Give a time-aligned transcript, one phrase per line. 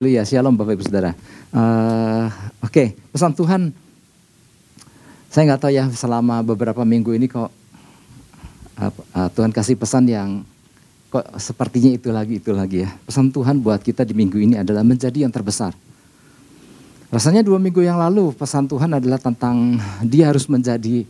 [0.00, 1.12] Haleluya, shalom Bapak Ibu Saudara.
[1.52, 2.32] Uh,
[2.64, 2.88] Oke, okay.
[3.12, 3.68] pesan Tuhan,
[5.28, 7.52] saya nggak tahu ya selama beberapa minggu ini kok
[8.80, 10.40] uh, uh, Tuhan kasih pesan yang
[11.12, 12.96] kok sepertinya itu lagi itu lagi ya.
[13.04, 15.76] Pesan Tuhan buat kita di minggu ini adalah menjadi yang terbesar.
[17.12, 21.04] Rasanya dua minggu yang lalu pesan Tuhan adalah tentang dia harus menjadi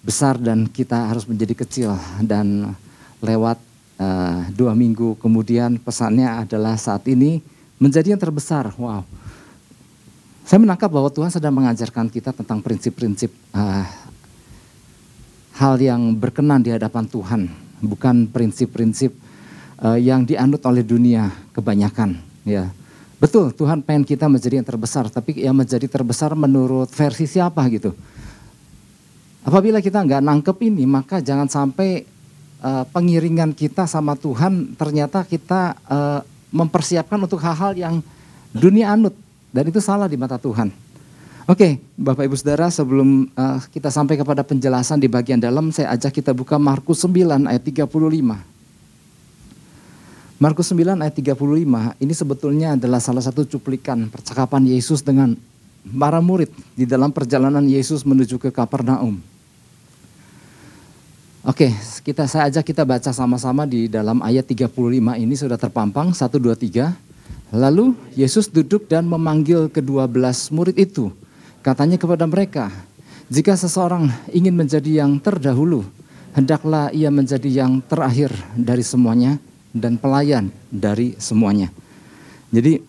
[0.00, 1.92] besar dan kita harus menjadi kecil
[2.24, 2.72] dan
[3.20, 3.60] lewat
[4.00, 8.70] uh, dua minggu kemudian pesannya adalah saat ini menjadi yang terbesar.
[8.76, 9.02] Wow.
[10.44, 13.86] Saya menangkap bahwa Tuhan sedang mengajarkan kita tentang prinsip-prinsip uh,
[15.56, 17.48] hal yang berkenan di hadapan Tuhan,
[17.80, 19.14] bukan prinsip-prinsip
[19.80, 22.20] uh, yang dianut oleh dunia kebanyakan.
[22.42, 22.72] Ya,
[23.22, 27.94] betul Tuhan pengen kita menjadi yang terbesar, tapi yang menjadi terbesar menurut versi siapa gitu.
[29.46, 32.04] Apabila kita nggak nangkep ini, maka jangan sampai
[32.60, 36.20] uh, pengiringan kita sama Tuhan ternyata kita uh,
[36.50, 37.94] mempersiapkan untuk hal-hal yang
[38.50, 39.14] dunia anut
[39.50, 40.70] dan itu salah di mata Tuhan.
[41.50, 46.22] Oke, Bapak Ibu Saudara, sebelum uh, kita sampai kepada penjelasan di bagian dalam, saya ajak
[46.22, 47.90] kita buka Markus 9 ayat 35.
[50.38, 51.36] Markus 9 ayat 35
[51.98, 55.34] ini sebetulnya adalah salah satu cuplikan percakapan Yesus dengan
[55.84, 56.48] para murid
[56.78, 59.18] di dalam perjalanan Yesus menuju ke Kapernaum.
[61.40, 61.72] Oke,
[62.04, 64.76] kita saya ajak kita baca sama-sama di dalam ayat 35
[65.16, 67.56] ini sudah terpampang 1 2 3.
[67.56, 71.08] Lalu Yesus duduk dan memanggil kedua belas murid itu.
[71.64, 72.68] Katanya kepada mereka,
[73.32, 75.80] jika seseorang ingin menjadi yang terdahulu,
[76.36, 79.40] hendaklah ia menjadi yang terakhir dari semuanya
[79.72, 81.72] dan pelayan dari semuanya.
[82.52, 82.84] Jadi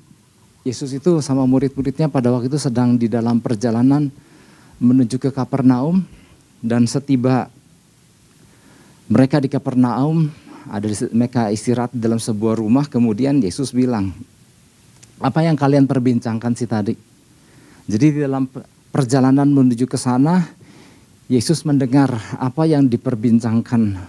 [0.67, 4.11] Yesus itu sama murid-muridnya pada waktu itu sedang di dalam perjalanan
[4.75, 6.03] menuju ke Kapernaum
[6.59, 7.47] dan setiba
[9.12, 10.31] mereka di Kapernaum,
[10.72, 14.16] ada mereka istirahat dalam sebuah rumah, kemudian Yesus bilang,
[15.19, 16.96] apa yang kalian perbincangkan sih tadi?
[17.91, 18.47] Jadi di dalam
[18.96, 20.47] perjalanan menuju ke sana,
[21.28, 24.00] Yesus mendengar apa yang diperbincangkan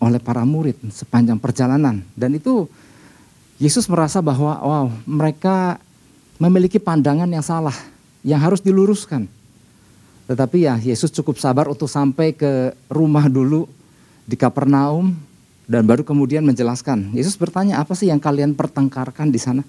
[0.00, 2.00] oleh para murid sepanjang perjalanan.
[2.16, 2.64] Dan itu
[3.60, 5.76] Yesus merasa bahwa wow, mereka
[6.40, 7.76] memiliki pandangan yang salah,
[8.24, 9.28] yang harus diluruskan.
[10.32, 13.68] Tetapi ya Yesus cukup sabar untuk sampai ke rumah dulu
[14.26, 15.14] di Kapernaum
[15.70, 17.14] dan baru kemudian menjelaskan.
[17.14, 19.62] Yesus bertanya, apa sih yang kalian pertengkarkan di sana?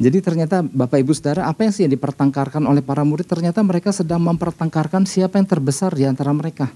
[0.00, 3.28] Jadi ternyata Bapak Ibu Saudara, apa yang sih yang dipertengkarkan oleh para murid?
[3.28, 6.72] Ternyata mereka sedang mempertengkarkan siapa yang terbesar di antara mereka.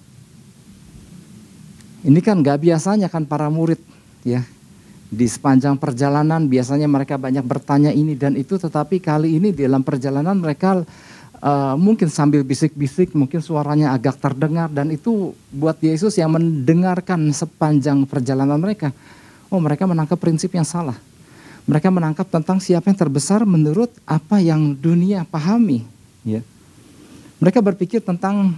[2.05, 3.81] Ini kan gak biasanya kan para murid
[4.29, 4.45] ya.
[5.09, 10.37] Di sepanjang perjalanan biasanya mereka banyak bertanya ini dan itu tetapi kali ini dalam perjalanan
[10.37, 10.85] mereka
[11.45, 18.09] uh, mungkin sambil bisik-bisik, mungkin suaranya agak terdengar dan itu buat Yesus yang mendengarkan sepanjang
[18.09, 18.91] perjalanan mereka.
[19.53, 20.97] Oh, mereka menangkap prinsip yang salah.
[21.69, 25.85] Mereka menangkap tentang siapa yang terbesar menurut apa yang dunia pahami,
[26.25, 26.41] ya.
[27.41, 28.57] Mereka berpikir tentang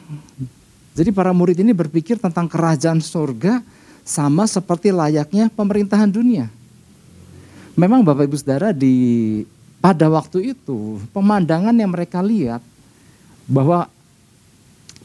[0.95, 3.61] jadi para murid ini berpikir tentang kerajaan surga
[4.07, 6.47] sama seperti layaknya pemerintahan dunia.
[7.77, 9.45] Memang Bapak Ibu Saudara di
[9.77, 12.65] pada waktu itu pemandangan yang mereka lihat
[13.47, 13.87] bahwa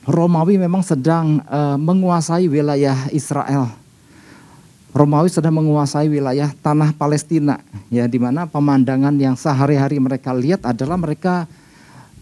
[0.02, 3.70] Romawi memang sedang uh, menguasai wilayah Israel.
[4.92, 11.00] Romawi sedang menguasai wilayah tanah Palestina, ya di mana pemandangan yang sehari-hari mereka lihat adalah
[11.00, 11.48] mereka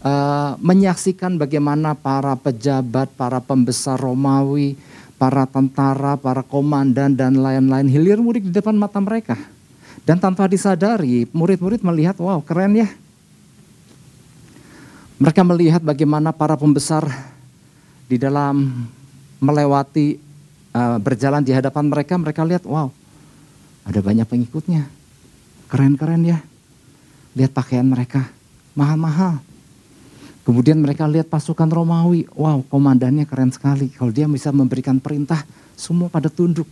[0.04, 4.78] uh, menyaksikan bagaimana para pejabat, para pembesar Romawi,
[5.18, 9.34] para tentara, para komandan dan lain-lain hilir mudik di depan mata mereka.
[10.06, 12.88] Dan tanpa disadari, murid-murid melihat, wow keren ya,
[15.20, 17.04] mereka melihat bagaimana para pembesar
[18.08, 18.88] di dalam
[19.36, 20.16] melewati
[20.72, 22.88] uh, berjalan di hadapan mereka, mereka lihat, wow,
[23.84, 24.88] ada banyak pengikutnya.
[25.68, 26.40] Keren-keren ya.
[27.36, 28.32] Lihat pakaian mereka,
[28.72, 29.38] mahal-mahal.
[30.40, 33.92] Kemudian mereka lihat pasukan Romawi, wow, komandannya keren sekali.
[33.92, 35.44] Kalau dia bisa memberikan perintah,
[35.76, 36.66] semua pada tunduk.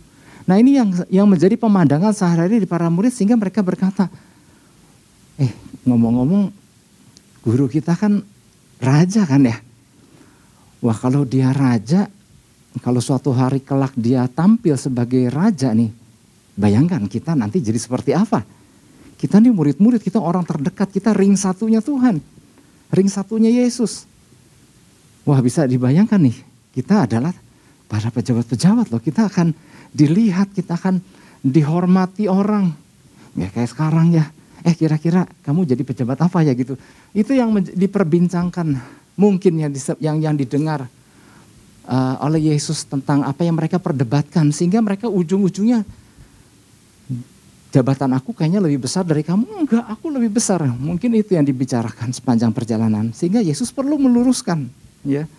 [0.49, 4.09] Nah ini yang yang menjadi pemandangan sehari-hari di para murid sehingga mereka berkata,
[5.37, 5.53] eh
[5.85, 6.49] ngomong-ngomong
[7.45, 8.25] guru kita kan
[8.79, 9.57] raja kan ya.
[10.79, 12.07] Wah kalau dia raja,
[12.79, 15.91] kalau suatu hari kelak dia tampil sebagai raja nih,
[16.55, 18.43] bayangkan kita nanti jadi seperti apa.
[19.19, 22.23] Kita nih murid-murid, kita orang terdekat, kita ring satunya Tuhan.
[22.95, 24.07] Ring satunya Yesus.
[25.27, 26.37] Wah bisa dibayangkan nih,
[26.71, 27.35] kita adalah
[27.91, 29.03] para pejabat-pejabat loh.
[29.03, 29.51] Kita akan
[29.91, 31.03] dilihat, kita akan
[31.43, 32.71] dihormati orang.
[33.35, 34.31] Ya kayak sekarang ya,
[34.63, 36.75] eh kira-kira kamu jadi pejabat apa ya gitu.
[37.15, 38.67] Itu yang diperbincangkan
[39.19, 40.87] mungkin yang yang yang didengar
[41.87, 45.83] uh, oleh Yesus tentang apa yang mereka perdebatkan sehingga mereka ujung-ujungnya
[47.69, 49.65] jabatan aku kayaknya lebih besar dari kamu.
[49.65, 50.61] Enggak, aku lebih besar.
[50.65, 53.13] Mungkin itu yang dibicarakan sepanjang perjalanan.
[53.13, 54.65] Sehingga Yesus perlu meluruskan.
[55.05, 55.29] ya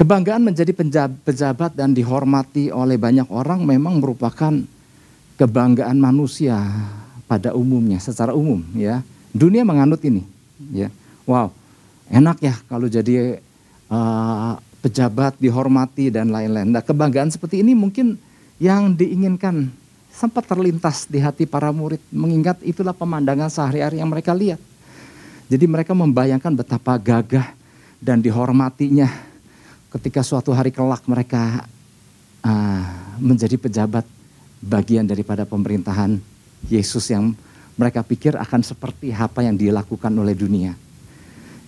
[0.00, 0.72] Kebanggaan menjadi
[1.28, 4.48] pejabat dan dihormati oleh banyak orang memang merupakan
[5.36, 6.56] kebanggaan manusia
[7.30, 9.06] pada umumnya, secara umum ya.
[9.30, 10.26] Dunia menganut ini,
[10.74, 10.90] ya.
[11.22, 11.54] Wow,
[12.10, 13.38] enak ya kalau jadi
[13.86, 16.74] uh, pejabat dihormati dan lain-lain.
[16.74, 18.18] Nah, kebanggaan seperti ini mungkin
[18.58, 19.70] yang diinginkan
[20.10, 24.58] sempat terlintas di hati para murid mengingat itulah pemandangan sehari-hari yang mereka lihat.
[25.46, 27.54] Jadi mereka membayangkan betapa gagah
[28.02, 29.06] dan dihormatinya
[29.94, 31.66] ketika suatu hari kelak mereka
[32.42, 32.84] uh,
[33.18, 34.06] menjadi pejabat
[34.60, 36.20] bagian daripada pemerintahan
[36.68, 37.32] Yesus yang
[37.78, 40.76] mereka pikir akan seperti apa yang dilakukan oleh dunia.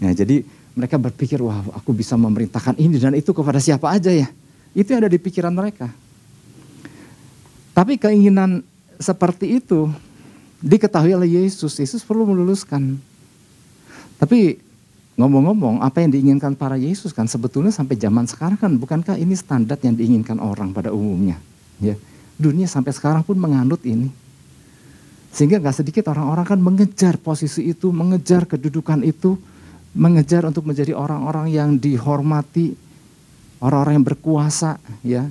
[0.02, 0.44] Nah, jadi
[0.76, 4.28] mereka berpikir, wah aku bisa memerintahkan ini dan itu kepada siapa aja ya.
[4.76, 5.88] Itu yang ada di pikiran mereka.
[7.72, 8.60] Tapi keinginan
[9.00, 9.88] seperti itu
[10.60, 11.76] diketahui oleh Yesus.
[11.80, 13.00] Yesus perlu meluluskan.
[14.20, 14.60] Tapi
[15.16, 19.76] ngomong-ngomong apa yang diinginkan para Yesus kan sebetulnya sampai zaman sekarang kan bukankah ini standar
[19.84, 21.36] yang diinginkan orang pada umumnya.
[21.82, 21.98] Ya,
[22.40, 24.08] Dunia sampai sekarang pun menganut ini.
[25.32, 29.40] Sehingga gak sedikit orang-orang kan mengejar posisi itu, mengejar kedudukan itu,
[29.96, 32.76] mengejar untuk menjadi orang-orang yang dihormati,
[33.64, 35.24] orang-orang yang berkuasa, ya.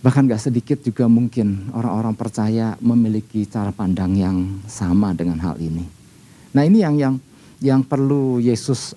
[0.00, 5.84] Bahkan gak sedikit juga mungkin orang-orang percaya memiliki cara pandang yang sama dengan hal ini.
[6.56, 7.14] Nah ini yang yang
[7.60, 8.96] yang perlu Yesus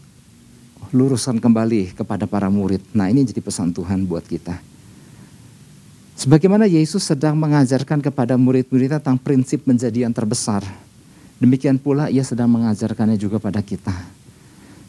[0.96, 2.80] luruskan kembali kepada para murid.
[2.96, 4.71] Nah ini jadi pesan Tuhan buat kita.
[6.16, 10.62] Sebagaimana Yesus sedang mengajarkan kepada murid-murid tentang prinsip menjadi yang terbesar,
[11.42, 13.90] Demikian pula ia sedang mengajarkannya juga pada kita.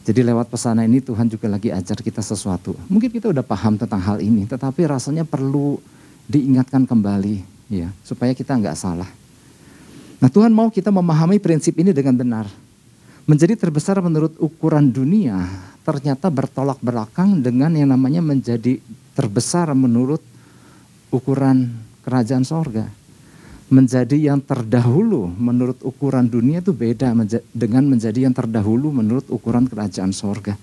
[0.05, 2.77] Jadi lewat pesan ini Tuhan juga lagi ajar kita sesuatu.
[2.93, 5.81] Mungkin kita udah paham tentang hal ini, tetapi rasanya perlu
[6.29, 7.41] diingatkan kembali,
[7.73, 9.09] ya, supaya kita nggak salah.
[10.21, 12.45] Nah Tuhan mau kita memahami prinsip ini dengan benar.
[13.25, 15.41] Menjadi terbesar menurut ukuran dunia
[15.81, 18.77] ternyata bertolak belakang dengan yang namanya menjadi
[19.17, 20.21] terbesar menurut
[21.13, 21.69] ukuran
[22.01, 22.89] kerajaan sorga
[23.73, 27.13] menjadi yang terdahulu menurut ukuran dunia itu beda
[27.53, 30.53] dengan menjadi yang terdahulu menurut ukuran kerajaan sorga.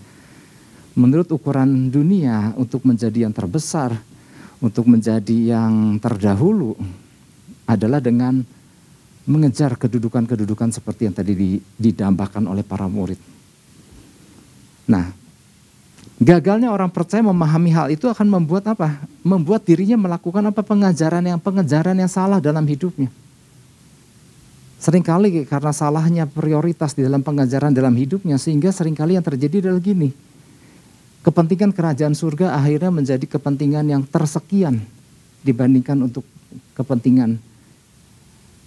[0.94, 3.94] Menurut ukuran dunia untuk menjadi yang terbesar,
[4.62, 6.78] untuk menjadi yang terdahulu
[7.66, 8.42] adalah dengan
[9.26, 13.18] mengejar kedudukan-kedudukan seperti yang tadi didambakan oleh para murid.
[14.90, 15.14] Nah,
[16.20, 19.00] Gagalnya orang percaya memahami hal itu akan membuat apa?
[19.24, 23.08] Membuat dirinya melakukan apa pengajaran yang pengejaran yang salah dalam hidupnya.
[24.84, 29.80] Seringkali karena salahnya prioritas di dalam pengajaran dalam hidupnya sehingga sering kali yang terjadi adalah
[29.80, 30.12] gini.
[31.24, 34.80] Kepentingan kerajaan surga akhirnya menjadi kepentingan yang tersekian
[35.40, 36.24] dibandingkan untuk
[36.76, 37.40] kepentingan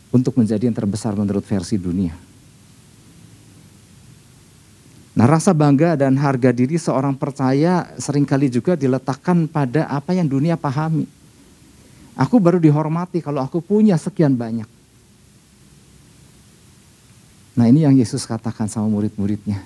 [0.09, 2.32] untuk menjadi yang terbesar menurut versi dunia.
[5.13, 10.25] Nah rasa bangga dan harga diri seorang percaya sering kali juga diletakkan pada apa yang
[10.25, 11.05] dunia pahami.
[12.17, 14.65] Aku baru dihormati kalau aku punya sekian banyak.
[17.53, 19.61] Nah ini yang Yesus katakan sama murid-muridnya.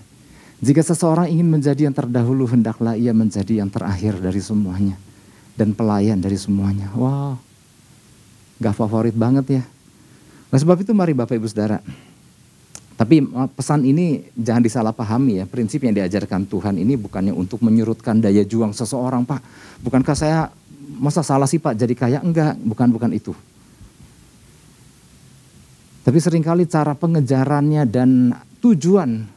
[0.60, 5.00] Jika seseorang ingin menjadi yang terdahulu, hendaklah ia menjadi yang terakhir dari semuanya.
[5.56, 6.92] Dan pelayan dari semuanya.
[6.94, 7.40] Wow,
[8.60, 9.64] gak favorit banget ya.
[10.52, 11.80] Nah sebab itu mari Bapak Ibu Saudara,
[12.98, 15.46] tapi eh, pesan ini jangan disalahpahami ya.
[15.46, 19.40] Prinsip yang diajarkan Tuhan ini bukannya untuk menyurutkan daya juang seseorang, Pak.
[19.86, 20.50] Bukankah saya
[20.98, 22.20] masa salah sih Pak jadi kaya?
[22.26, 23.38] Enggak, bukan bukan itu.
[26.02, 28.34] Tapi sering kali cara pengejarannya dan
[28.66, 29.28] tujuan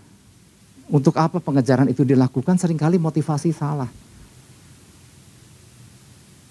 [0.89, 3.91] untuk apa pengejaran itu dilakukan sering kali motivasi salah.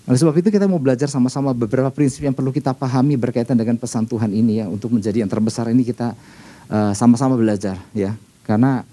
[0.05, 3.77] Oleh sebab itu kita mau belajar sama-sama beberapa prinsip yang perlu kita pahami berkaitan dengan
[3.77, 4.65] pesan Tuhan ini ya.
[4.65, 6.17] Untuk menjadi yang terbesar ini kita
[6.69, 8.13] sama-sama uh, belajar ya.
[8.45, 8.85] Karena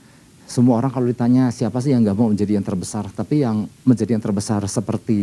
[0.48, 4.16] semua orang kalau ditanya siapa sih yang nggak mau menjadi yang terbesar tapi yang menjadi
[4.16, 5.18] yang terbesar seperti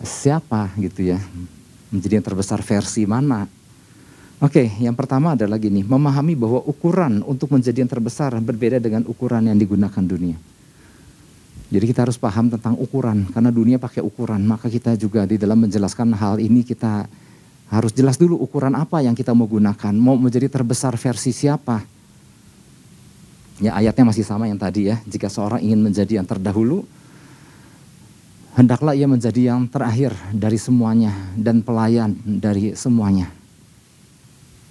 [0.00, 1.20] siapa gitu ya?
[1.92, 3.48] Menjadi yang terbesar versi mana?
[4.38, 9.50] Oke, yang pertama adalah gini, memahami bahwa ukuran untuk menjadi yang terbesar berbeda dengan ukuran
[9.50, 10.38] yang digunakan dunia.
[11.74, 15.58] Jadi kita harus paham tentang ukuran, karena dunia pakai ukuran, maka kita juga di dalam
[15.58, 17.10] menjelaskan hal ini kita
[17.68, 19.92] harus jelas dulu ukuran apa yang kita mau gunakan.
[19.92, 21.84] Mau menjadi terbesar versi siapa?
[23.58, 24.96] Ya ayatnya masih sama yang tadi ya.
[25.04, 26.86] Jika seorang ingin menjadi yang terdahulu,
[28.56, 33.28] hendaklah ia menjadi yang terakhir dari semuanya dan pelayan dari semuanya.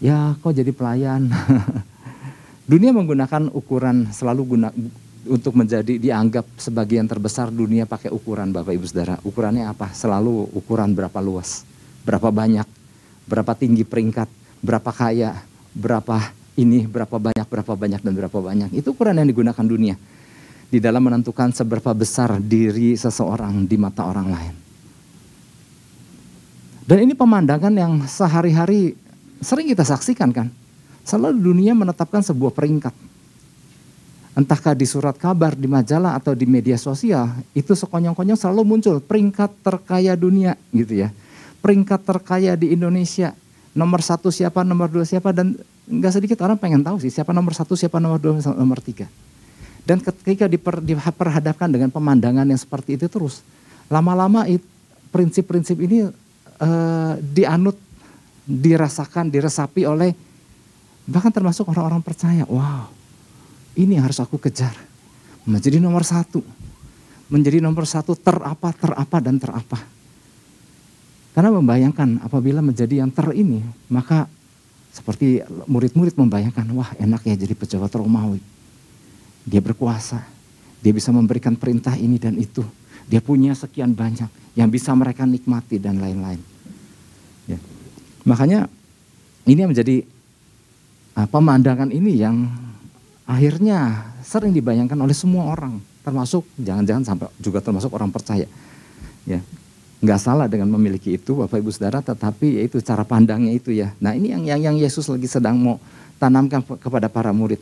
[0.02, 1.30] Ya kok jadi pelayan?
[2.72, 4.70] Dunia menggunakan ukuran selalu guna,
[5.28, 9.16] untuk menjadi dianggap sebagian terbesar dunia pakai ukuran Bapak Ibu Saudara.
[9.22, 9.92] Ukurannya apa?
[9.92, 11.68] Selalu ukuran berapa luas,
[12.08, 12.68] berapa banyak,
[13.28, 14.26] berapa tinggi peringkat,
[14.64, 15.44] berapa kaya,
[15.76, 18.70] berapa ini, berapa banyak, berapa banyak, dan berapa banyak.
[18.74, 19.96] Itu ukuran yang digunakan dunia
[20.68, 24.56] di dalam menentukan seberapa besar diri seseorang di mata orang lain.
[26.88, 28.96] Dan ini pemandangan yang sehari-hari
[29.44, 30.48] sering kita saksikan kan.
[31.04, 32.96] Selalu dunia menetapkan sebuah peringkat
[34.38, 39.50] entahkah di surat kabar, di majalah atau di media sosial, itu sekonyong-konyong selalu muncul peringkat
[39.66, 41.10] terkaya dunia gitu ya.
[41.68, 43.36] Peringkat terkaya di Indonesia,
[43.76, 47.52] nomor satu siapa, nomor dua siapa, dan nggak sedikit orang pengen tahu sih siapa nomor
[47.52, 49.12] satu, siapa nomor dua, nomor tiga.
[49.84, 53.44] Dan ketika diper, diperhadapkan dengan pemandangan yang seperti itu terus,
[53.92, 54.48] lama-lama
[55.12, 57.76] prinsip-prinsip ini uh, dianut,
[58.48, 60.16] dirasakan, diresapi oleh
[61.04, 62.48] bahkan termasuk orang-orang percaya.
[62.48, 62.88] Wow,
[63.76, 64.76] ini yang harus aku kejar.
[65.44, 66.40] Menjadi nomor satu.
[67.28, 69.97] Menjadi nomor satu terapa, terapa, dan terapa.
[71.38, 73.62] Karena membayangkan apabila menjadi yang ter ini,
[73.94, 74.26] maka
[74.90, 78.42] seperti murid-murid membayangkan, wah enak ya jadi pejabat Romawi.
[79.46, 80.26] Dia berkuasa,
[80.82, 82.66] dia bisa memberikan perintah ini dan itu.
[83.06, 84.26] Dia punya sekian banyak
[84.58, 86.42] yang bisa mereka nikmati dan lain-lain.
[87.46, 87.62] Ya.
[88.26, 88.66] Makanya
[89.46, 90.10] ini yang menjadi
[91.22, 92.50] uh, pemandangan ini yang
[93.30, 98.50] akhirnya sering dibayangkan oleh semua orang, termasuk jangan-jangan sampai juga termasuk orang percaya.
[99.30, 99.46] Ya,
[99.98, 103.94] nggak salah dengan memiliki itu Bapak Ibu Saudara, tetapi yaitu cara pandangnya itu ya.
[103.98, 105.76] Nah ini yang yang, yang Yesus lagi sedang mau
[106.22, 107.62] tanamkan kepada para murid.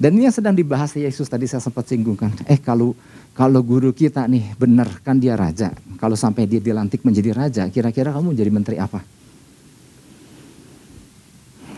[0.00, 2.32] Dan ini yang sedang dibahas Yesus tadi saya sempat singgungkan.
[2.48, 2.96] Eh kalau
[3.36, 5.70] kalau guru kita nih benar kan dia raja.
[6.00, 9.04] Kalau sampai dia dilantik menjadi raja, kira-kira kamu jadi menteri apa?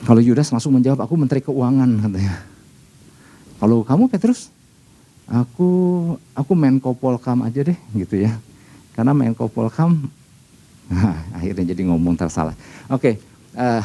[0.02, 2.42] Kalau Yudas langsung menjawab, aku menteri keuangan katanya.
[3.62, 4.50] Kalau kamu Petrus,
[5.30, 5.70] aku
[6.34, 8.34] aku main kopolkam aja deh gitu ya.
[8.92, 10.08] Karena main kopolkam,
[10.92, 12.52] nah, akhirnya jadi ngomong tersalah.
[12.92, 13.14] Oke, okay,
[13.56, 13.82] uh, eh,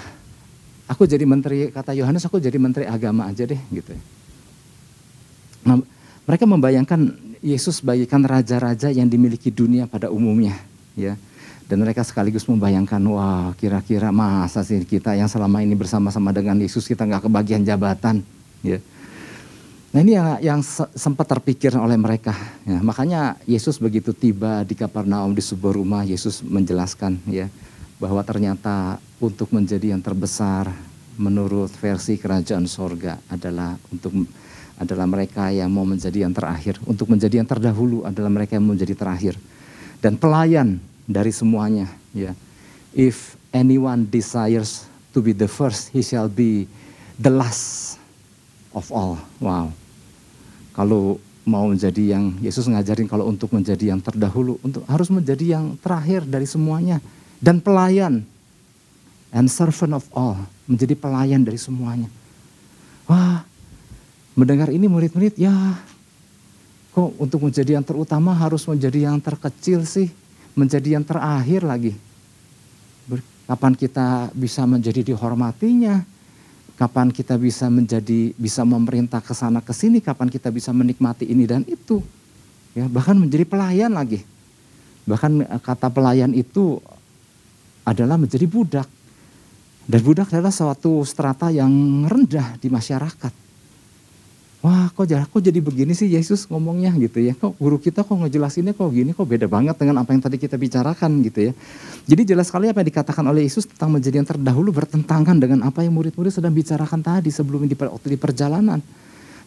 [0.91, 3.95] aku jadi menteri kata Yohanes, aku jadi menteri agama aja deh gitu.
[5.63, 5.79] Nah,
[6.27, 6.99] mereka membayangkan
[7.39, 10.59] Yesus bagikan raja-raja yang dimiliki dunia pada umumnya,
[10.95, 11.15] ya.
[11.67, 16.87] Dan mereka sekaligus membayangkan, wah kira-kira masa sih kita yang selama ini bersama-sama dengan Yesus
[16.87, 18.23] kita nggak kebagian jabatan,
[18.63, 18.79] ya
[19.97, 20.61] Nah ini yang, yang
[20.93, 22.29] sempat terpikir oleh mereka.
[22.69, 27.49] Ya, makanya Yesus begitu tiba di Kapernaum di sebuah rumah, Yesus menjelaskan ya
[27.97, 30.69] bahwa ternyata untuk menjadi yang terbesar
[31.17, 34.13] menurut versi kerajaan sorga adalah untuk
[34.77, 36.77] adalah mereka yang mau menjadi yang terakhir.
[36.85, 39.33] Untuk menjadi yang terdahulu adalah mereka yang mau menjadi terakhir.
[39.97, 40.77] Dan pelayan
[41.09, 41.89] dari semuanya.
[42.13, 42.37] Ya,
[42.93, 46.69] if anyone desires to be the first, he shall be
[47.17, 47.97] the last
[48.77, 49.17] of all.
[49.41, 49.73] Wow.
[50.77, 55.73] Kalau mau menjadi yang Yesus ngajarin kalau untuk menjadi yang terdahulu, untuk harus menjadi yang
[55.81, 57.01] terakhir dari semuanya.
[57.41, 58.21] Dan pelayan.
[59.33, 60.37] And servant of all,
[60.69, 62.07] menjadi pelayan dari semuanya.
[63.09, 63.41] Wah,
[64.37, 65.53] mendengar ini murid-murid ya
[66.97, 70.09] kok untuk menjadi yang terutama harus menjadi yang terkecil sih,
[70.57, 71.93] menjadi yang terakhir lagi.
[73.45, 76.01] Kapan kita bisa menjadi dihormatinya,
[76.77, 81.49] Kapan kita bisa menjadi bisa memerintah ke sana ke sini, kapan kita bisa menikmati ini
[81.49, 82.05] dan itu.
[82.77, 84.21] Ya, bahkan menjadi pelayan lagi.
[85.09, 86.77] Bahkan eh, kata pelayan itu
[87.81, 88.87] adalah menjadi budak.
[89.87, 93.46] Dan budak adalah suatu strata yang rendah di masyarakat.
[94.65, 97.37] Wah kok, kok jadi begini sih Yesus ngomongnya gitu ya.
[97.37, 100.57] Kok guru kita kok ngejelasinnya kok gini, kok beda banget dengan apa yang tadi kita
[100.57, 101.51] bicarakan gitu ya.
[102.09, 105.85] Jadi jelas sekali apa yang dikatakan oleh Yesus tentang menjadi yang terdahulu bertentangan dengan apa
[105.85, 108.81] yang murid-murid sedang bicarakan tadi sebelum di, di perjalanan.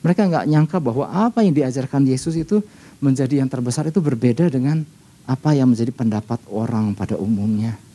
[0.01, 2.63] Mereka nggak nyangka bahwa apa yang diajarkan Yesus itu
[3.03, 4.87] menjadi yang terbesar itu berbeda dengan
[5.27, 7.90] apa yang menjadi pendapat orang pada umumnya.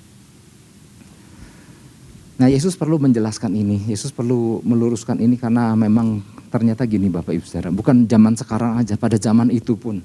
[2.35, 6.19] Nah Yesus perlu menjelaskan ini, Yesus perlu meluruskan ini karena memang
[6.51, 10.03] ternyata gini Bapak Ibu Saudara, bukan zaman sekarang aja, pada zaman itu pun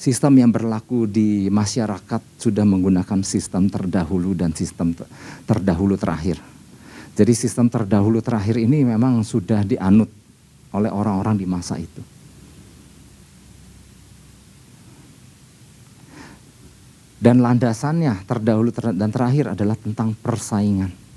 [0.00, 4.96] sistem yang berlaku di masyarakat sudah menggunakan sistem terdahulu dan sistem
[5.44, 6.40] terdahulu terakhir.
[7.12, 10.08] Jadi sistem terdahulu terakhir ini memang sudah dianut
[10.72, 12.00] oleh orang-orang di masa itu.
[17.18, 21.07] Dan landasannya terdahulu dan terakhir adalah tentang persaingan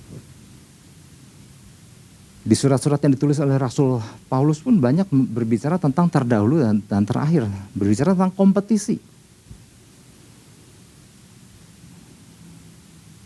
[2.41, 7.45] di surat-surat yang ditulis oleh Rasul Paulus pun banyak berbicara tentang terdahulu dan, dan terakhir,
[7.77, 8.97] berbicara tentang kompetisi.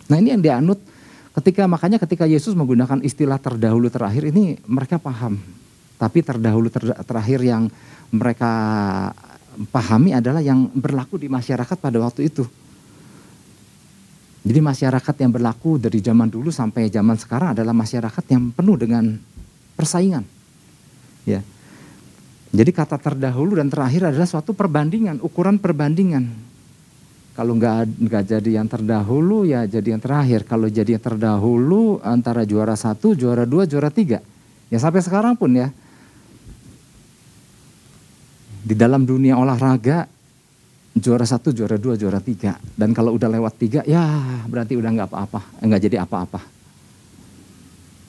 [0.06, 0.78] Nah ini yang dianut
[1.42, 5.42] ketika makanya ketika Yesus menggunakan istilah terdahulu terakhir ini mereka paham
[5.96, 7.72] Tapi terdahulu ter, terakhir yang
[8.12, 8.52] mereka
[9.72, 12.44] pahami adalah yang berlaku di masyarakat pada waktu itu.
[14.46, 19.18] Jadi masyarakat yang berlaku dari zaman dulu sampai zaman sekarang adalah masyarakat yang penuh dengan
[19.74, 20.22] persaingan.
[21.26, 21.42] Ya.
[22.54, 26.30] Jadi kata terdahulu dan terakhir adalah suatu perbandingan, ukuran perbandingan.
[27.36, 30.48] Kalau nggak nggak jadi yang terdahulu ya jadi yang terakhir.
[30.48, 34.22] Kalau jadi yang terdahulu antara juara satu, juara dua, juara tiga.
[34.70, 35.74] Ya sampai sekarang pun ya.
[38.62, 40.08] Di dalam dunia olahraga
[40.96, 42.56] juara satu, juara dua, juara tiga.
[42.74, 44.02] Dan kalau udah lewat tiga ya
[44.48, 46.42] berarti udah nggak apa-apa, nggak jadi apa-apa.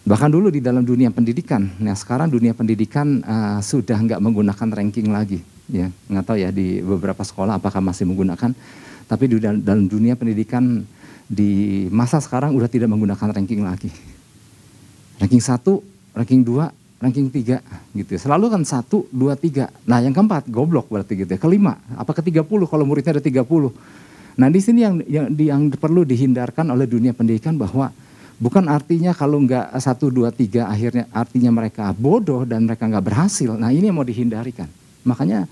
[0.07, 5.11] Bahkan dulu di dalam dunia pendidikan, nah sekarang dunia pendidikan uh, sudah nggak menggunakan ranking
[5.11, 8.55] lagi, ya nggak tahu ya di beberapa sekolah apakah masih menggunakan
[9.07, 10.83] tapi di dalam dunia pendidikan
[11.27, 13.91] di masa sekarang udah tidak menggunakan ranking lagi.
[15.19, 15.83] Ranking satu,
[16.15, 17.61] ranking dua, ranking tiga
[17.93, 18.21] gitu ya.
[18.21, 19.69] Selalu kan satu, dua, tiga.
[19.85, 21.41] Nah yang keempat goblok berarti gitu ya.
[21.41, 23.73] Kelima, apa ke tiga puluh kalau muridnya ada tiga puluh.
[24.37, 27.93] Nah di sini yang, yang yang perlu dihindarkan oleh dunia pendidikan bahwa
[28.37, 33.57] bukan artinya kalau nggak satu, dua, tiga akhirnya artinya mereka bodoh dan mereka nggak berhasil.
[33.57, 34.69] Nah ini yang mau dihindarikan.
[35.05, 35.49] Makanya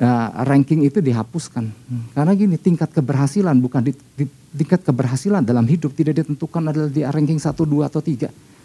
[0.00, 1.68] uh, ranking itu dihapuskan.
[2.12, 4.24] Karena gini, tingkat keberhasilan bukan di, di,
[4.56, 8.55] tingkat keberhasilan dalam hidup tidak ditentukan adalah di ranking 1, 2 atau 3.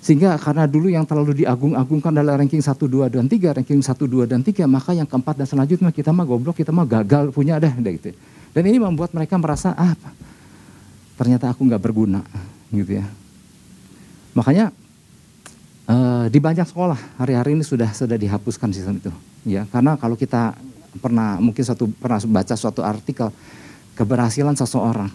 [0.00, 4.30] Sehingga karena dulu yang terlalu diagung-agungkan adalah ranking 1, 2 dan 3, ranking 1, 2
[4.30, 7.74] dan 3, maka yang keempat dan selanjutnya kita mah goblok, kita mah gagal punya dah
[7.74, 8.14] gitu.
[8.54, 9.92] Dan ini membuat mereka merasa ah
[11.16, 12.22] ternyata aku nggak berguna
[12.70, 13.06] gitu ya.
[14.36, 14.72] Makanya
[15.86, 19.14] Uh, di banyak sekolah hari-hari ini sudah sudah dihapuskan sistem itu,
[19.46, 20.50] ya karena kalau kita
[20.98, 23.30] pernah mungkin satu pernah baca suatu artikel
[23.94, 25.06] keberhasilan seseorang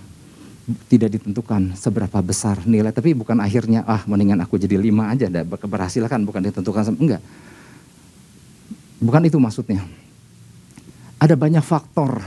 [0.87, 5.43] tidak ditentukan seberapa besar nilai, tapi bukan akhirnya ah mendingan aku jadi lima aja, ada
[5.43, 7.21] keberhasilan kan bukan ditentukan enggak,
[9.01, 9.83] bukan itu maksudnya.
[11.21, 12.17] Ada banyak faktor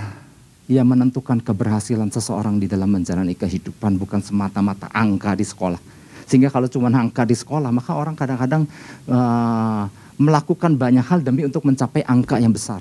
[0.70, 5.94] yang menentukan keberhasilan seseorang di dalam menjalani kehidupan, bukan semata-mata angka di sekolah
[6.24, 8.64] sehingga kalau cuma angka di sekolah, maka orang kadang-kadang
[9.08, 9.84] uh,
[10.16, 12.80] melakukan banyak hal demi untuk mencapai angka yang besar.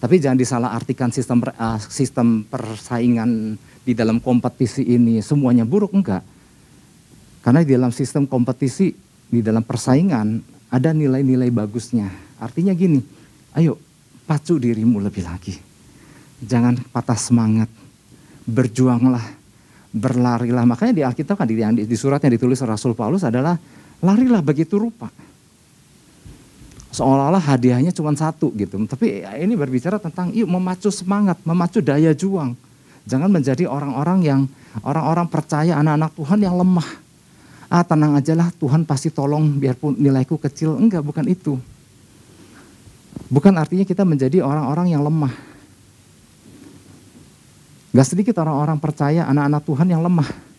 [0.00, 6.24] Tapi jangan disalahartikan sistem uh, sistem persaingan di dalam kompetisi ini semuanya buruk enggak.
[7.44, 8.96] Karena di dalam sistem kompetisi,
[9.28, 10.40] di dalam persaingan
[10.72, 12.08] ada nilai-nilai bagusnya.
[12.40, 13.00] Artinya gini,
[13.60, 13.76] ayo
[14.24, 15.56] pacu dirimu lebih lagi.
[16.40, 17.68] Jangan patah semangat.
[18.48, 19.40] Berjuanglah
[19.92, 20.64] berlarilah.
[20.64, 23.58] Makanya di Alkitab kan di, di surat yang ditulis Rasul Paulus adalah
[24.00, 25.10] larilah begitu rupa.
[26.90, 28.74] Seolah-olah hadiahnya cuma satu gitu.
[28.86, 32.58] Tapi ini berbicara tentang yuk memacu semangat, memacu daya juang.
[33.06, 34.40] Jangan menjadi orang-orang yang
[34.82, 36.88] orang-orang percaya anak-anak Tuhan yang lemah.
[37.70, 40.74] Ah tenang aja lah Tuhan pasti tolong biarpun nilaiku kecil.
[40.74, 41.54] Enggak, bukan itu.
[43.30, 45.50] Bukan artinya kita menjadi orang-orang yang lemah
[47.90, 50.49] Gak sedikit orang-orang percaya anak-anak Tuhan yang lemah.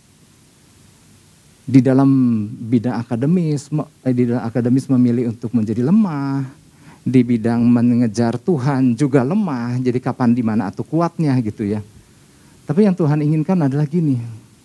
[1.62, 2.10] Di dalam
[2.50, 3.70] bidang akademis,
[4.04, 6.44] eh, di dalam akademis memilih untuk menjadi lemah.
[7.02, 9.78] Di bidang mengejar Tuhan juga lemah.
[9.82, 11.82] Jadi kapan, di mana atau kuatnya gitu ya.
[12.66, 14.22] Tapi yang Tuhan inginkan adalah gini.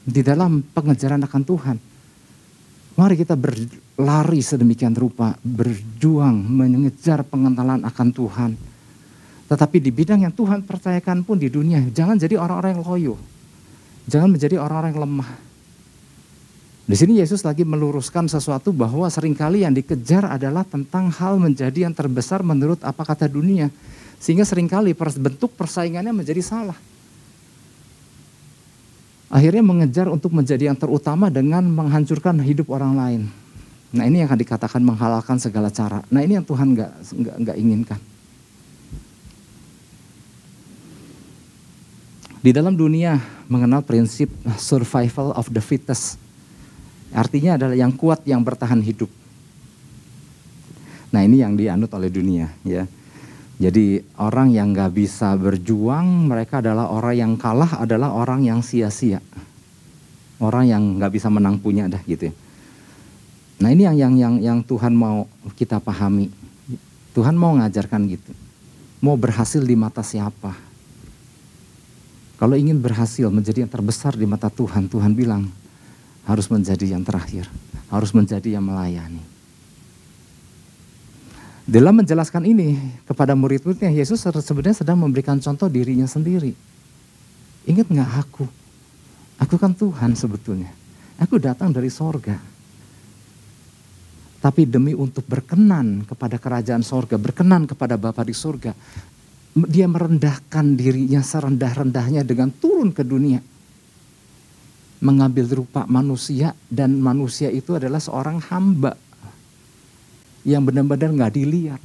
[0.07, 1.77] Di dalam pengejaran akan Tuhan.
[2.97, 5.37] Mari kita berlari sedemikian rupa.
[5.41, 8.53] Berjuang mengejar pengentalan akan Tuhan
[9.47, 13.15] tetapi di bidang yang Tuhan percayakan pun di dunia, jangan jadi orang-orang yang loyo.
[14.11, 15.31] Jangan menjadi orang-orang yang lemah.
[16.87, 21.90] Di sini Yesus lagi meluruskan sesuatu bahwa sering kali yang dikejar adalah tentang hal menjadi
[21.90, 23.75] yang terbesar menurut apa kata dunia.
[24.22, 26.79] Sehingga sering kali bentuk persaingannya menjadi salah.
[29.27, 33.22] Akhirnya mengejar untuk menjadi yang terutama dengan menghancurkan hidup orang lain.
[33.90, 36.07] Nah ini yang akan dikatakan menghalalkan segala cara.
[36.07, 36.90] Nah ini yang Tuhan nggak
[37.42, 37.99] nggak inginkan.
[42.46, 43.18] Di dalam dunia
[43.51, 46.26] mengenal prinsip survival of the fittest.
[47.14, 49.11] Artinya adalah yang kuat yang bertahan hidup.
[51.14, 52.88] Nah ini yang dianut oleh dunia ya.
[53.57, 59.23] Jadi orang yang nggak bisa berjuang mereka adalah orang yang kalah adalah orang yang sia-sia.
[60.37, 62.35] Orang yang nggak bisa menang punya dah gitu ya.
[63.57, 65.25] Nah ini yang yang yang yang Tuhan mau
[65.57, 66.29] kita pahami.
[67.16, 68.37] Tuhan mau ngajarkan gitu.
[69.01, 70.53] Mau berhasil di mata siapa?
[72.37, 75.49] Kalau ingin berhasil menjadi yang terbesar di mata Tuhan, Tuhan bilang
[76.27, 77.47] harus menjadi yang terakhir,
[77.89, 79.23] harus menjadi yang melayani.
[81.67, 86.55] Dalam menjelaskan ini kepada murid-muridnya, Yesus sebenarnya sedang memberikan contoh dirinya sendiri.
[87.67, 88.47] Ingat nggak aku?
[89.43, 90.71] Aku kan Tuhan sebetulnya.
[91.19, 92.39] Aku datang dari sorga.
[94.37, 98.71] tapi demi untuk berkenan kepada kerajaan sorga, berkenan kepada Bapa di sorga,
[99.57, 103.43] dia merendahkan dirinya serendah-rendahnya dengan turun ke dunia.
[104.97, 108.97] Mengambil rupa manusia dan manusia itu adalah seorang hamba
[110.47, 111.83] yang benar-benar nggak dilihat.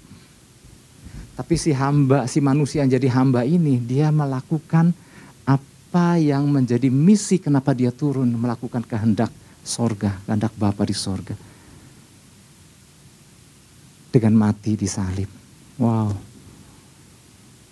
[1.35, 4.93] Tapi si hamba, si manusia yang jadi hamba ini, dia melakukan
[5.43, 9.33] apa yang menjadi misi kenapa dia turun melakukan kehendak
[9.65, 11.33] sorga, kehendak Bapa di sorga
[14.11, 15.27] dengan mati di salib.
[15.79, 16.13] Wow.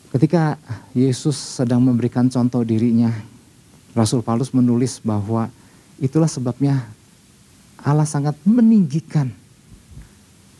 [0.09, 0.57] Ketika
[0.97, 3.13] Yesus sedang memberikan contoh dirinya,
[3.97, 5.49] Rasul Paulus menulis bahwa
[5.97, 6.85] itulah sebabnya
[7.79, 9.31] Allah sangat meninggikan.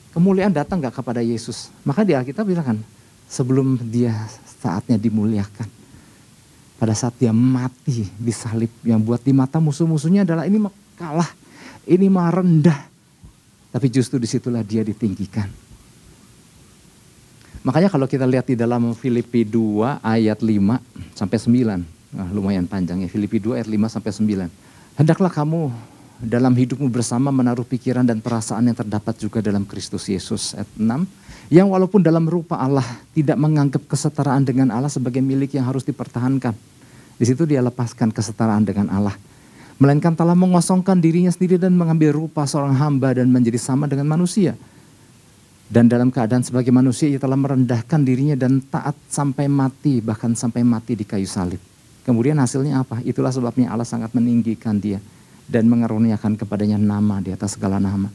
[0.10, 1.70] Kemuliaan datang gak kepada Yesus.
[1.86, 2.78] Maka di Alkitab bilang kan,
[3.30, 4.16] sebelum dia
[4.60, 5.70] saatnya dimuliakan.
[6.80, 11.28] Pada saat dia mati di salib yang buat di mata musuh-musuhnya adalah ini mah kalah,
[11.84, 12.80] ini mah rendah.
[13.70, 15.52] Tapi justru di situlah dia ditinggikan.
[17.68, 20.80] Makanya kalau kita lihat di dalam Filipi 2 ayat 5
[21.14, 21.38] sampai
[21.84, 21.99] 9.
[22.10, 23.10] Nah, lumayan panjang ya.
[23.10, 24.12] Filipi 2 ayat 5 sampai
[24.50, 24.98] 9.
[24.98, 25.70] Hendaklah kamu
[26.20, 30.58] dalam hidupmu bersama menaruh pikiran dan perasaan yang terdapat juga dalam Kristus Yesus.
[30.58, 31.54] Ayat 6.
[31.54, 36.54] Yang walaupun dalam rupa Allah tidak menganggap kesetaraan dengan Allah sebagai milik yang harus dipertahankan.
[37.20, 39.14] Di situ dia lepaskan kesetaraan dengan Allah.
[39.80, 44.60] Melainkan telah mengosongkan dirinya sendiri dan mengambil rupa seorang hamba dan menjadi sama dengan manusia
[45.70, 50.66] dan dalam keadaan sebagai manusia ia telah merendahkan dirinya dan taat sampai mati, bahkan sampai
[50.66, 51.62] mati di kayu salib.
[52.10, 53.06] Kemudian hasilnya apa?
[53.06, 54.98] Itulah sebabnya Allah sangat meninggikan dia
[55.46, 58.10] dan mengaruniakan kepadanya nama di atas segala nama.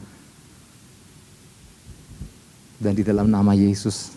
[2.75, 4.11] Dan di dalam nama Yesus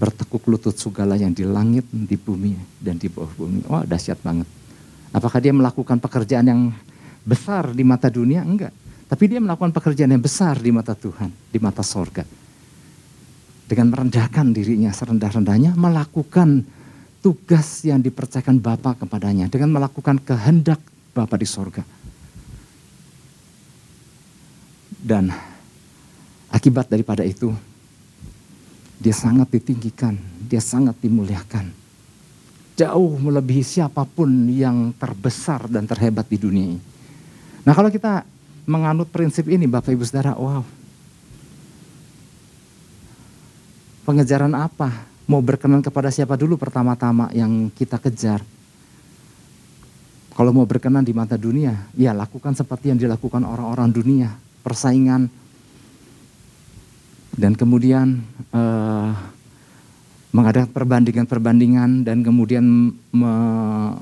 [0.00, 3.68] bertekuk lutut segala yang di langit, di bumi, dan di bawah bumi.
[3.68, 4.48] Wah dahsyat banget.
[5.12, 6.72] Apakah dia melakukan pekerjaan yang
[7.20, 8.40] besar di mata dunia?
[8.40, 8.72] Enggak.
[9.12, 12.24] Tapi dia melakukan pekerjaan yang besar di mata Tuhan, di mata sorga
[13.68, 16.64] dengan merendahkan dirinya serendah-rendahnya melakukan
[17.18, 20.78] tugas yang dipercayakan Bapa kepadanya dengan melakukan kehendak
[21.12, 21.82] Bapa di sorga.
[24.98, 25.30] Dan
[26.50, 27.54] akibat daripada itu
[28.98, 31.70] dia sangat ditinggikan, dia sangat dimuliakan.
[32.78, 36.80] Jauh melebihi siapa pun yang terbesar dan terhebat di dunia ini.
[37.66, 38.22] Nah kalau kita
[38.66, 40.78] menganut prinsip ini Bapak Ibu Saudara, wow
[44.08, 44.88] Pengejaran apa?
[45.28, 48.40] Mau berkenan kepada siapa dulu pertama-tama yang kita kejar?
[50.32, 54.32] Kalau mau berkenan di mata dunia, ya lakukan seperti yang dilakukan orang-orang dunia,
[54.64, 55.28] persaingan,
[57.36, 58.24] dan kemudian
[58.56, 59.12] uh,
[60.32, 62.64] mengadakan perbandingan-perbandingan dan kemudian
[63.12, 63.32] me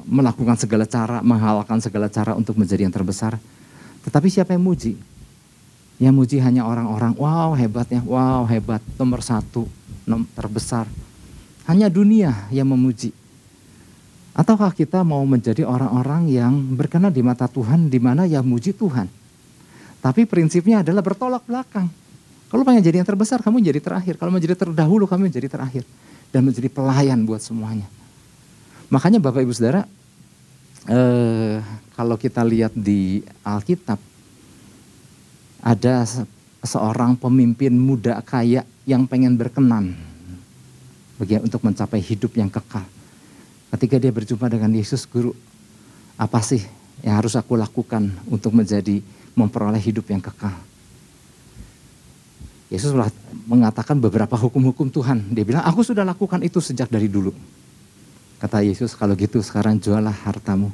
[0.06, 3.34] melakukan segala cara, menghalalkan segala cara untuk menjadi yang terbesar.
[4.06, 4.94] Tetapi siapa yang muji?
[5.98, 9.66] Yang muji hanya orang-orang, wow hebatnya, wow hebat, nomor satu,
[10.36, 10.86] terbesar.
[11.66, 13.10] Hanya dunia yang memuji.
[14.36, 19.08] Ataukah kita mau menjadi orang-orang yang berkenan di mata Tuhan di mana yang muji Tuhan.
[20.04, 21.88] Tapi prinsipnya adalah bertolak belakang.
[22.46, 24.14] Kalau pengen jadi yang terbesar, kamu jadi terakhir.
[24.20, 25.82] Kalau menjadi terdahulu, kamu menjadi terakhir.
[26.30, 27.88] Dan menjadi pelayan buat semuanya.
[28.86, 29.82] Makanya Bapak Ibu Saudara,
[30.86, 31.58] eh,
[31.98, 33.98] kalau kita lihat di Alkitab,
[35.64, 36.06] ada
[36.62, 39.98] seorang pemimpin muda kaya yang pengen berkenan
[41.16, 42.84] bagi untuk mencapai hidup yang kekal.
[43.72, 45.32] Ketika dia berjumpa dengan Yesus, guru,
[46.16, 46.62] apa sih
[47.04, 49.02] yang harus aku lakukan untuk menjadi
[49.36, 50.54] memperoleh hidup yang kekal?
[52.66, 52.90] Yesus
[53.46, 55.30] mengatakan beberapa hukum-hukum Tuhan.
[55.30, 57.30] Dia bilang, aku sudah lakukan itu sejak dari dulu.
[58.42, 60.68] Kata Yesus, kalau gitu sekarang jualah hartamu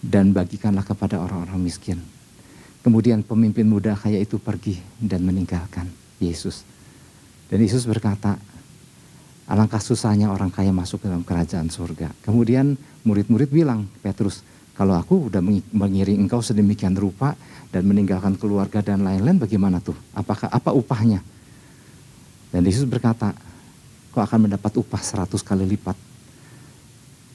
[0.00, 2.00] dan bagikanlah kepada orang-orang miskin.
[2.80, 5.84] Kemudian pemimpin muda kaya itu pergi dan meninggalkan
[6.16, 6.64] Yesus.
[7.52, 8.40] Dan Yesus berkata,
[9.50, 12.14] alangkah susahnya orang kaya masuk ke dalam kerajaan surga.
[12.22, 14.46] Kemudian murid-murid bilang, Petrus,
[14.78, 15.42] kalau aku udah
[15.74, 17.34] mengiring engkau sedemikian rupa
[17.74, 19.98] dan meninggalkan keluarga dan lain-lain bagaimana tuh?
[20.14, 21.18] Apakah apa upahnya?
[22.54, 23.34] Dan Yesus berkata,
[24.14, 25.98] kau akan mendapat upah seratus kali lipat.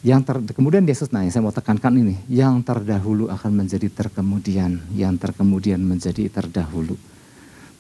[0.05, 5.19] Yang ter, kemudian Yesus nanya, saya mau tekankan ini, yang terdahulu akan menjadi terkemudian, yang
[5.19, 6.95] terkemudian menjadi terdahulu.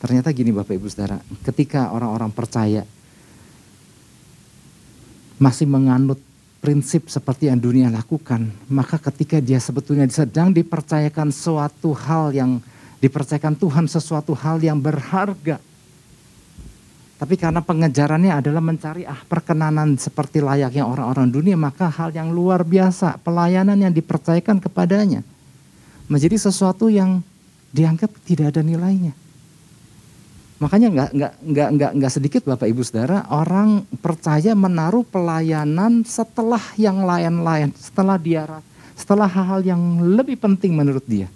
[0.01, 2.81] Ternyata gini Bapak Ibu Saudara, ketika orang-orang percaya
[5.35, 6.19] masih menganut
[6.63, 12.57] prinsip seperti yang dunia lakukan, maka ketika dia sebetulnya sedang dipercayakan suatu hal yang
[12.97, 15.61] dipercayakan Tuhan sesuatu hal yang berharga.
[17.15, 22.65] Tapi karena pengejarannya adalah mencari ah perkenanan seperti layaknya orang-orang dunia, maka hal yang luar
[22.65, 25.23] biasa, pelayanan yang dipercayakan kepadanya
[26.11, 27.21] menjadi sesuatu yang
[27.71, 29.13] dianggap tidak ada nilainya.
[30.55, 36.63] Makanya nggak nggak nggak nggak nggak sedikit Bapak Ibu Saudara orang percaya menaruh pelayanan setelah
[36.79, 38.47] yang lain-lain, setelah dia
[38.95, 41.27] setelah hal-hal yang lebih penting menurut dia.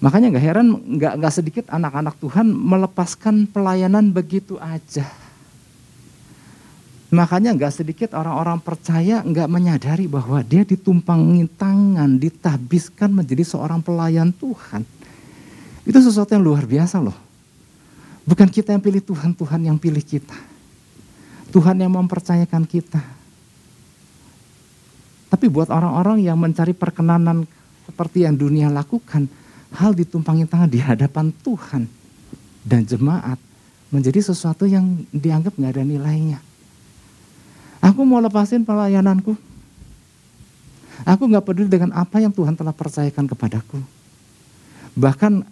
[0.00, 0.68] Makanya nggak heran
[1.00, 5.08] nggak nggak sedikit anak-anak Tuhan melepaskan pelayanan begitu aja.
[7.14, 14.34] Makanya nggak sedikit orang-orang percaya nggak menyadari bahwa dia ditumpangin tangan, ditabiskan menjadi seorang pelayan
[14.34, 14.82] Tuhan.
[15.86, 17.14] Itu sesuatu yang luar biasa loh.
[18.26, 20.34] Bukan kita yang pilih Tuhan, Tuhan yang pilih kita.
[21.54, 22.98] Tuhan yang mempercayakan kita.
[25.30, 27.46] Tapi buat orang-orang yang mencari perkenanan
[27.86, 29.30] seperti yang dunia lakukan,
[29.70, 31.86] hal ditumpangin tangan di hadapan Tuhan
[32.66, 33.38] dan jemaat
[33.94, 36.53] menjadi sesuatu yang dianggap nggak ada nilainya.
[37.84, 39.36] Aku mau lepasin pelayananku.
[41.04, 43.76] Aku nggak peduli dengan apa yang Tuhan telah percayakan kepadaku.
[44.96, 45.44] Bahkan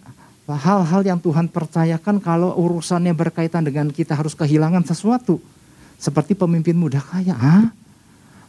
[0.49, 5.37] hal-hal yang Tuhan percayakan kalau urusannya berkaitan dengan kita harus kehilangan sesuatu.
[6.01, 7.69] Seperti pemimpin muda kaya, ah,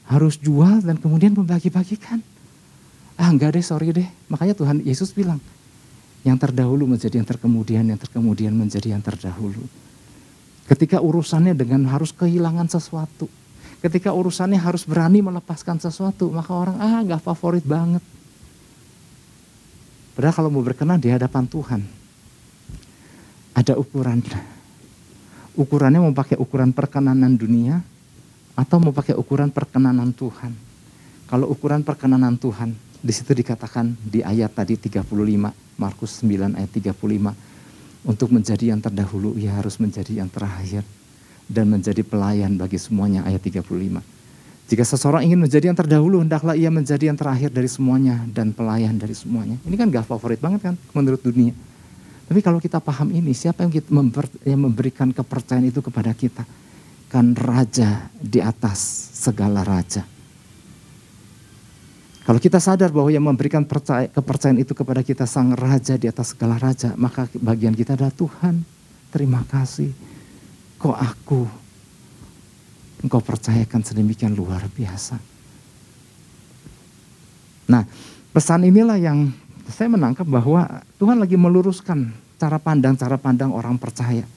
[0.09, 2.25] harus jual dan kemudian membagi-bagikan.
[3.14, 4.09] Ah enggak deh, sorry deh.
[4.33, 5.38] Makanya Tuhan Yesus bilang,
[6.25, 9.61] yang terdahulu menjadi yang terkemudian, yang terkemudian menjadi yang terdahulu.
[10.64, 13.29] Ketika urusannya dengan harus kehilangan sesuatu,
[13.85, 18.01] ketika urusannya harus berani melepaskan sesuatu, maka orang ah nggak favorit banget.
[20.16, 21.85] Padahal kalau mau berkenan di hadapan Tuhan,
[23.53, 24.25] ada ukuran.
[25.53, 27.85] Ukurannya mau pakai ukuran perkenanan dunia
[28.57, 30.57] atau mau pakai ukuran perkenanan Tuhan.
[31.29, 32.73] Kalau ukuran perkenanan Tuhan,
[33.05, 35.12] di situ dikatakan di ayat tadi 35,
[35.77, 40.83] Markus 9 ayat 35, untuk menjadi yang terdahulu ia harus menjadi yang terakhir
[41.49, 43.65] dan menjadi pelayan bagi semuanya ayat 35.
[44.65, 48.97] Jika seseorang ingin menjadi yang terdahulu, hendaklah ia menjadi yang terakhir dari semuanya dan pelayan
[48.97, 49.61] dari semuanya.
[49.69, 51.53] Ini kan gak favorit banget kan menurut dunia.
[52.25, 53.73] Tapi kalau kita paham ini, siapa yang,
[54.57, 56.49] memberikan kepercayaan itu kepada kita?
[57.13, 58.81] Kan raja di atas
[59.13, 60.09] segala raja.
[62.25, 66.33] Kalau kita sadar bahwa yang memberikan percaya, kepercayaan itu kepada kita sang raja di atas
[66.33, 68.65] segala raja, maka bagian kita adalah Tuhan.
[69.13, 69.93] Terima kasih.
[70.85, 71.40] Kok aku
[73.01, 75.16] engkau percayakan sedemikian luar biasa.
[77.73, 77.88] Nah,
[78.37, 79.33] pesan inilah yang
[79.73, 84.29] saya menangkap bahwa Tuhan lagi meluruskan cara pandang-cara pandang orang percaya.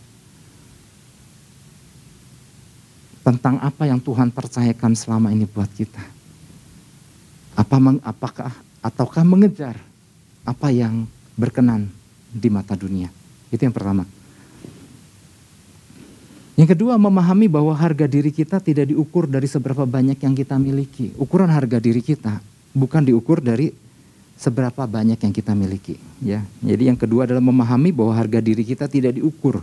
[3.27, 5.99] Tentang apa yang Tuhan percayakan selama ini buat kita.
[7.59, 7.75] Apa
[8.07, 9.75] apakah ataukah mengejar
[10.47, 11.03] apa yang
[11.35, 11.91] berkenan
[12.31, 13.11] di mata dunia.
[13.51, 14.07] Itu yang pertama.
[16.57, 21.13] Yang kedua, memahami bahwa harga diri kita tidak diukur dari seberapa banyak yang kita miliki.
[21.21, 22.41] Ukuran harga diri kita
[22.73, 23.77] bukan diukur dari
[24.37, 26.01] seberapa banyak yang kita miliki.
[26.17, 29.61] Ya, jadi yang kedua adalah memahami bahwa harga diri kita tidak diukur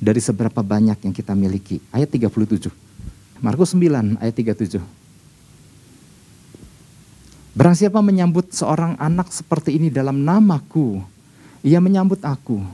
[0.00, 1.80] dari seberapa banyak yang kita miliki.
[1.92, 2.72] Ayat 37.
[3.44, 4.80] Markus 9 ayat 37.
[7.52, 11.04] Barang siapa menyambut seorang anak seperti ini dalam namaku,
[11.60, 12.64] ia menyambut aku.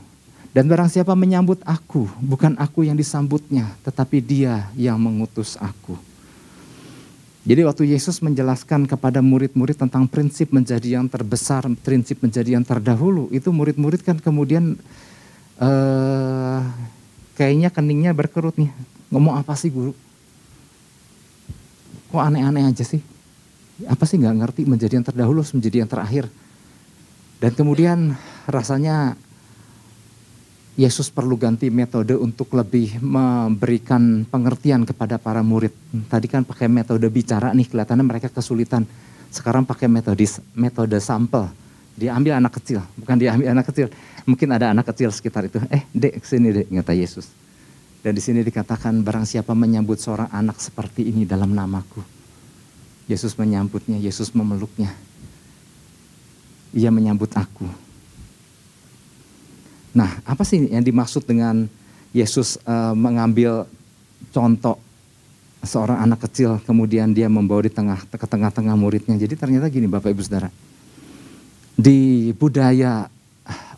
[0.56, 6.00] Dan barang siapa menyambut aku, bukan aku yang disambutnya, tetapi dia yang mengutus aku.
[7.44, 13.28] Jadi waktu Yesus menjelaskan kepada murid-murid tentang prinsip menjadi yang terbesar, prinsip menjadi yang terdahulu,
[13.36, 14.80] itu murid-murid kan kemudian
[15.60, 16.64] uh,
[17.36, 18.72] kayaknya keningnya berkerut nih.
[19.12, 19.92] Ngomong apa sih guru?
[22.08, 23.04] Kok aneh-aneh aja sih?
[23.84, 26.24] Apa sih nggak ngerti menjadi yang terdahulu, menjadi yang terakhir?
[27.44, 28.16] Dan kemudian
[28.48, 29.20] rasanya
[30.76, 35.72] Yesus perlu ganti metode untuk lebih memberikan pengertian kepada para murid.
[36.04, 38.84] Tadi kan pakai metode bicara nih, kelihatannya mereka kesulitan.
[39.32, 41.48] Sekarang pakai metode metode sampel.
[41.96, 43.88] Dia ambil anak kecil, bukan dia ambil anak kecil.
[44.28, 45.56] Mungkin ada anak kecil sekitar itu.
[45.72, 47.24] Eh, dek sini dek, kata Yesus.
[48.04, 52.04] Dan di sini dikatakan barang siapa menyambut seorang anak seperti ini dalam namaku.
[53.08, 54.92] Yesus menyambutnya, Yesus memeluknya.
[56.76, 57.85] Ia menyambut aku
[59.96, 61.64] Nah, apa sih yang dimaksud dengan
[62.12, 63.64] Yesus uh, mengambil
[64.28, 64.76] contoh
[65.64, 69.16] seorang anak kecil kemudian dia membawa di tengah ke tengah-tengah muridnya.
[69.16, 70.52] Jadi ternyata gini Bapak Ibu Saudara.
[71.76, 73.08] Di budaya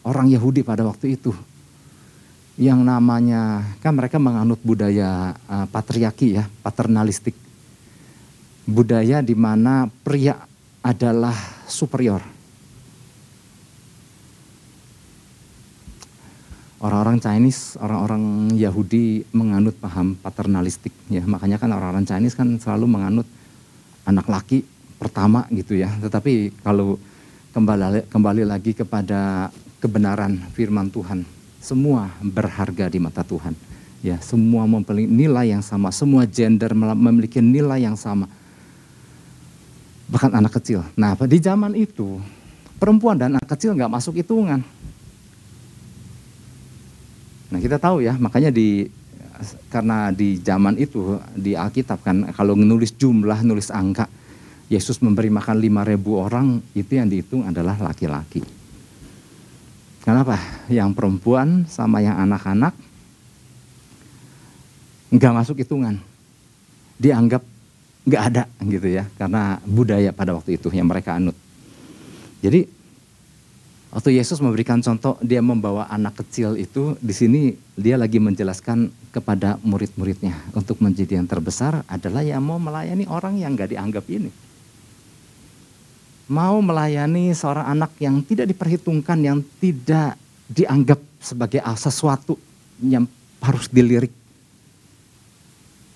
[0.02, 1.30] orang Yahudi pada waktu itu
[2.58, 7.38] yang namanya kan mereka menganut budaya uh, patriarki ya, paternalistik.
[8.66, 10.34] Budaya di mana pria
[10.82, 11.34] adalah
[11.70, 12.37] superior
[16.78, 21.22] orang-orang Chinese, orang-orang Yahudi menganut paham paternalistik ya.
[21.26, 23.26] Makanya kan orang-orang Chinese kan selalu menganut
[24.06, 24.62] anak laki
[24.98, 25.90] pertama gitu ya.
[25.98, 26.98] Tetapi kalau
[27.54, 29.50] kembali kembali lagi kepada
[29.82, 31.26] kebenaran firman Tuhan.
[31.58, 33.54] Semua berharga di mata Tuhan.
[33.98, 38.30] Ya, semua memiliki nilai yang sama, semua gender memiliki nilai yang sama.
[40.06, 40.86] Bahkan anak kecil.
[40.94, 42.22] Nah, di zaman itu
[42.78, 44.62] perempuan dan anak kecil nggak masuk hitungan.
[47.48, 48.84] Nah, kita tahu ya, makanya di
[49.70, 54.10] karena di zaman itu di Alkitab kan kalau nulis jumlah, nulis angka,
[54.68, 58.42] Yesus memberi makan 5000 orang, itu yang dihitung adalah laki-laki.
[60.04, 60.36] Kenapa?
[60.72, 62.74] Yang perempuan sama yang anak-anak
[65.08, 65.96] nggak masuk hitungan.
[67.00, 67.40] Dianggap
[68.04, 71.36] nggak ada gitu ya, karena budaya pada waktu itu yang mereka anut.
[72.44, 72.77] Jadi
[73.88, 77.40] waktu Yesus memberikan contoh dia membawa anak kecil itu di sini
[77.74, 83.56] dia lagi menjelaskan kepada murid-muridnya untuk menjadi yang terbesar adalah yang mau melayani orang yang
[83.56, 84.30] nggak dianggap ini.
[86.28, 92.36] Mau melayani seorang anak yang tidak diperhitungkan, yang tidak dianggap sebagai sesuatu
[92.84, 93.08] yang
[93.40, 94.12] harus dilirik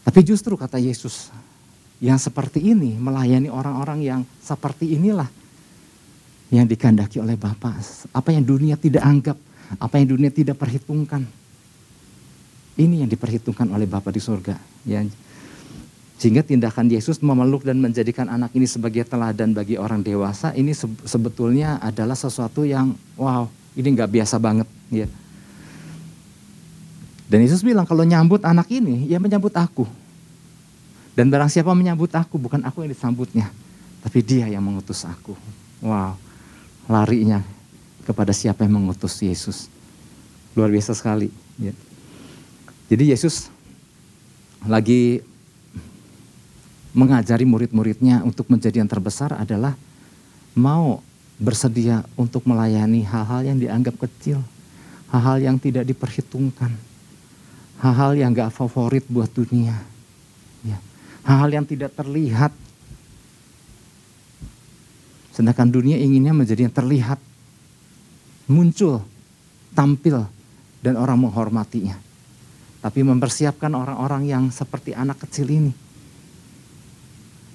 [0.02, 1.30] tapi justru kata Yesus,
[2.02, 5.30] yang seperti ini melayani orang-orang yang seperti inilah
[6.52, 7.80] yang dikandaki oleh Bapa.
[8.12, 9.40] Apa yang dunia tidak anggap,
[9.80, 11.24] apa yang dunia tidak perhitungkan.
[12.76, 14.60] Ini yang diperhitungkan oleh Bapa di surga.
[14.84, 15.00] Ya.
[16.20, 20.70] Sehingga tindakan Yesus memeluk dan menjadikan anak ini sebagai teladan bagi orang dewasa ini
[21.02, 24.68] sebetulnya adalah sesuatu yang wow, ini nggak biasa banget.
[24.92, 25.08] Ya.
[27.32, 29.88] Dan Yesus bilang kalau nyambut anak ini, ya menyambut aku.
[31.16, 33.48] Dan barang siapa menyambut aku, bukan aku yang disambutnya,
[34.04, 35.32] tapi dia yang mengutus aku.
[35.80, 36.16] Wow,
[36.90, 37.42] larinya
[38.06, 39.70] kepada siapa yang mengutus Yesus.
[40.54, 41.30] Luar biasa sekali.
[41.58, 41.74] Ya.
[42.92, 43.48] Jadi Yesus
[44.66, 45.24] lagi
[46.92, 49.74] mengajari murid-muridnya untuk menjadi yang terbesar adalah
[50.52, 51.00] mau
[51.40, 54.44] bersedia untuk melayani hal-hal yang dianggap kecil,
[55.08, 56.70] hal-hal yang tidak diperhitungkan
[57.82, 59.74] hal-hal yang gak favorit buat dunia.
[60.62, 60.78] Ya.
[61.26, 62.54] Hal-hal yang tidak terlihat.
[65.32, 67.18] Sedangkan dunia inginnya menjadi yang terlihat.
[68.46, 69.00] Muncul,
[69.72, 70.28] tampil,
[70.84, 71.96] dan orang menghormatinya.
[72.82, 75.72] Tapi mempersiapkan orang-orang yang seperti anak kecil ini.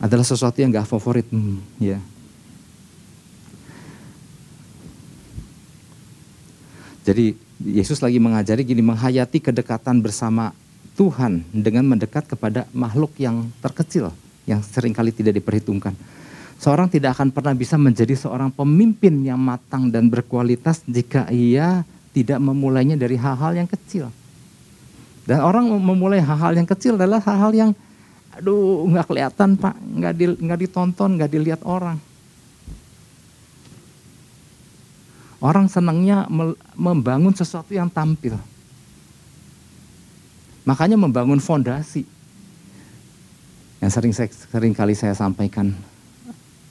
[0.02, 1.28] Adalah sesuatu yang gak favorit.
[1.30, 2.00] Hmm, ya.
[7.08, 10.54] Jadi Yesus lagi mengajari gini, menghayati kedekatan bersama
[10.94, 14.14] Tuhan dengan mendekat kepada makhluk yang terkecil,
[14.46, 15.98] yang sering kali tidak diperhitungkan.
[16.58, 21.86] Seorang tidak akan pernah bisa menjadi seorang pemimpin yang matang dan berkualitas jika ia
[22.18, 24.10] tidak memulainya dari hal-hal yang kecil.
[25.30, 27.72] Dan orang memulai hal-hal yang kecil adalah hal-hal yang,
[28.34, 32.02] aduh nggak kelihatan pak, nggak di, nggak ditonton, nggak dilihat orang.
[35.38, 36.26] Orang senangnya
[36.74, 38.34] membangun sesuatu yang tampil.
[40.66, 42.02] Makanya membangun fondasi.
[43.78, 45.70] Yang sering sering kali saya sampaikan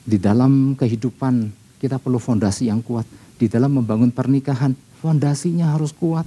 [0.07, 1.51] di dalam kehidupan
[1.83, 3.03] kita perlu fondasi yang kuat.
[3.37, 4.71] Di dalam membangun pernikahan,
[5.03, 6.23] fondasinya harus kuat.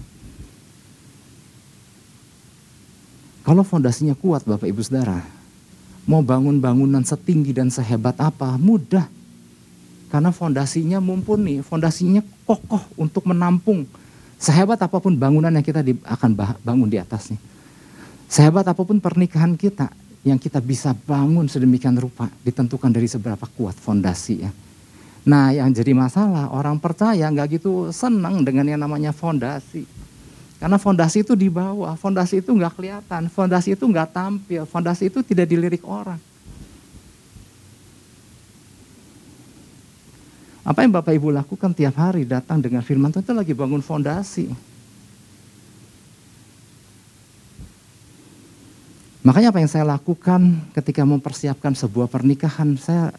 [3.41, 5.25] Kalau fondasinya kuat Bapak Ibu Saudara,
[6.05, 9.09] mau bangun bangunan setinggi dan sehebat apa, mudah.
[10.13, 13.89] Karena fondasinya mumpuni, fondasinya kokoh untuk menampung
[14.39, 16.31] sehebat apa pun bangunan yang kita akan
[16.63, 17.41] bangun di atasnya.
[18.31, 19.91] Sehebat apa pun pernikahan kita
[20.21, 24.53] yang kita bisa bangun sedemikian rupa ditentukan dari seberapa kuat fondasi ya.
[25.25, 29.85] Nah yang jadi masalah orang percaya nggak gitu senang dengan yang namanya fondasi.
[30.61, 35.25] Karena fondasi itu di bawah, fondasi itu nggak kelihatan, fondasi itu nggak tampil, fondasi itu
[35.25, 36.21] tidak dilirik orang.
[40.61, 44.70] Apa yang Bapak Ibu lakukan tiap hari datang dengan firman Tuhan itu lagi bangun fondasi.
[49.21, 53.13] Makanya apa yang saya lakukan ketika mempersiapkan sebuah pernikahan, saya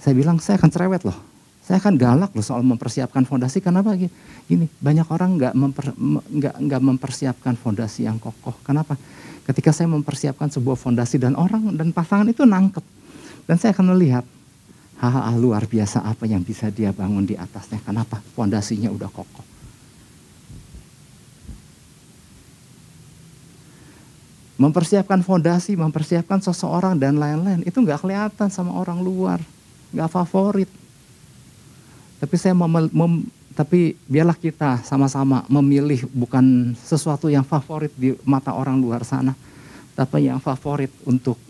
[0.00, 1.18] saya bilang saya akan cerewet loh.
[1.60, 3.94] Saya akan galak loh soal mempersiapkan fondasi Kenapa?
[3.94, 5.86] Gini, banyak orang nggak memper,
[6.80, 8.56] mempersiapkan fondasi yang kokoh.
[8.64, 8.96] Kenapa?
[9.44, 12.82] Ketika saya mempersiapkan sebuah fondasi dan orang dan pasangan itu nangkep,
[13.44, 14.24] dan saya akan melihat
[14.98, 17.78] hal-hal luar biasa apa yang bisa dia bangun di atasnya.
[17.84, 18.24] Kenapa?
[18.34, 19.59] Fondasinya udah kokoh.
[24.60, 27.64] Mempersiapkan fondasi, mempersiapkan seseorang dan lain-lain.
[27.64, 29.40] Itu nggak kelihatan sama orang luar,
[29.88, 30.68] nggak favorit.
[32.20, 33.24] Tapi saya mem, mem,
[33.56, 39.32] tapi biarlah kita sama-sama memilih bukan sesuatu yang favorit di mata orang luar sana,
[39.96, 41.40] tapi yang favorit untuk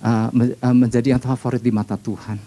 [0.00, 0.32] uh,
[0.72, 2.40] menjadi yang favorit di mata Tuhan.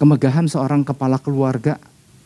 [0.00, 1.76] Kemegahan seorang kepala keluarga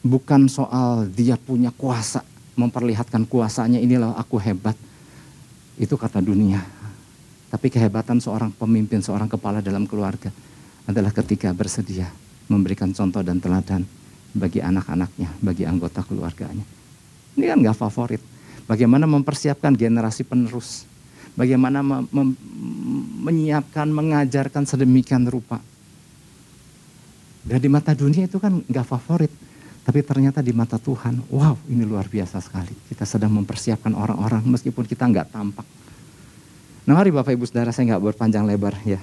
[0.03, 2.23] bukan soal dia punya kuasa,
[2.55, 4.75] memperlihatkan kuasanya inilah aku hebat.
[5.81, 6.61] Itu kata dunia.
[7.51, 10.31] Tapi kehebatan seorang pemimpin, seorang kepala dalam keluarga
[10.87, 12.07] adalah ketika bersedia
[12.47, 13.83] memberikan contoh dan teladan
[14.31, 16.63] bagi anak-anaknya, bagi anggota keluarganya.
[17.35, 18.23] Ini kan gak favorit.
[18.71, 20.87] Bagaimana mempersiapkan generasi penerus.
[21.35, 21.83] Bagaimana
[23.23, 25.59] menyiapkan, mengajarkan sedemikian rupa.
[27.43, 29.33] Dan di mata dunia itu kan gak favorit.
[29.81, 32.73] Tapi ternyata di mata Tuhan, wow ini luar biasa sekali.
[32.89, 35.65] Kita sedang mempersiapkan orang-orang meskipun kita nggak tampak.
[36.85, 39.01] Nah mari Bapak Ibu Saudara saya nggak berpanjang lebar ya.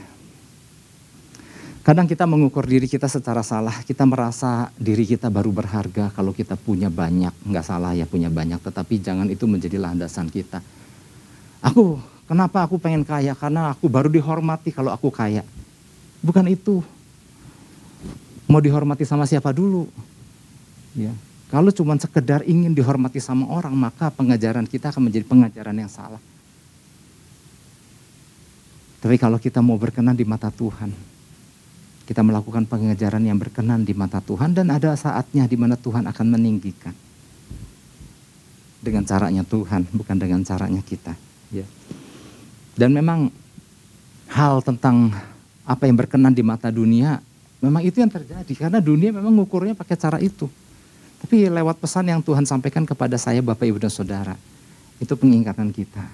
[1.88, 6.60] Kadang kita mengukur diri kita secara salah, kita merasa diri kita baru berharga kalau kita
[6.60, 7.32] punya banyak.
[7.48, 10.60] Nggak salah ya punya banyak, tetapi jangan itu menjadi landasan kita.
[11.64, 11.96] Aku,
[12.28, 13.32] kenapa aku pengen kaya?
[13.40, 15.48] Karena aku baru dihormati kalau aku kaya.
[16.20, 16.84] Bukan itu.
[18.52, 19.88] Mau dihormati sama siapa dulu?
[20.98, 21.14] Ya.
[21.48, 26.20] Kalau cuma sekedar ingin dihormati sama orang, maka pengajaran kita akan menjadi pengajaran yang salah.
[29.00, 30.92] Tapi kalau kita mau berkenan di mata Tuhan,
[32.04, 36.28] kita melakukan pengajaran yang berkenan di mata Tuhan dan ada saatnya di mana Tuhan akan
[36.36, 36.92] meninggikan.
[38.84, 41.16] Dengan caranya Tuhan, bukan dengan caranya kita.
[41.54, 41.64] Ya.
[42.76, 43.32] Dan memang
[44.28, 45.16] hal tentang
[45.64, 47.24] apa yang berkenan di mata dunia,
[47.64, 48.54] memang itu yang terjadi.
[48.68, 50.52] Karena dunia memang ngukurnya pakai cara itu.
[51.24, 54.36] Tapi lewat pesan yang Tuhan sampaikan kepada saya Bapak Ibu dan Saudara,
[55.02, 56.06] itu pengingatan kita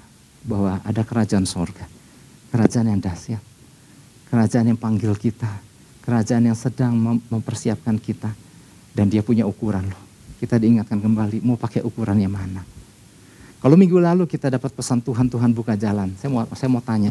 [0.47, 1.86] bahwa ada kerajaan sorga.
[2.54, 3.43] Kerajaan yang dahsyat.
[4.32, 5.74] Kerajaan yang panggil kita
[6.04, 6.93] kerajaan yang sedang
[7.32, 8.30] mempersiapkan kita.
[8.93, 10.04] Dan dia punya ukuran loh.
[10.38, 12.62] Kita diingatkan kembali, mau pakai ukuran yang mana.
[13.58, 16.14] Kalau minggu lalu kita dapat pesan Tuhan, Tuhan buka jalan.
[16.20, 17.10] Saya mau, saya mau tanya,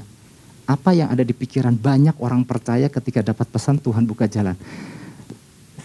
[0.62, 4.54] apa yang ada di pikiran banyak orang percaya ketika dapat pesan Tuhan buka jalan?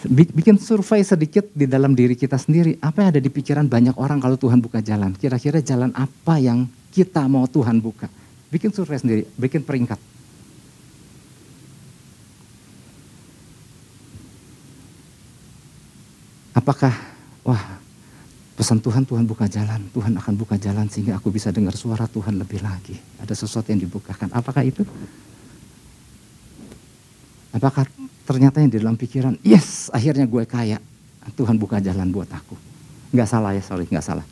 [0.06, 2.78] Bikin survei sedikit di dalam diri kita sendiri.
[2.86, 5.18] Apa yang ada di pikiran banyak orang kalau Tuhan buka jalan?
[5.18, 8.06] Kira-kira jalan apa yang kita mau Tuhan buka?
[8.54, 9.98] Bikin survei sendiri, bikin peringkat.
[16.54, 16.94] Apakah,
[17.42, 17.82] wah
[18.54, 22.38] pesan Tuhan, Tuhan buka jalan, Tuhan akan buka jalan sehingga aku bisa dengar suara Tuhan
[22.38, 22.98] lebih lagi.
[23.18, 24.30] Ada sesuatu yang dibukakan.
[24.30, 24.86] Apakah itu?
[27.58, 27.90] Apakah
[28.22, 30.78] ternyata yang di dalam pikiran, yes akhirnya gue kaya.
[31.34, 32.56] Tuhan buka jalan buat aku.
[33.12, 34.24] Nggak salah ya, sorry, nggak salah.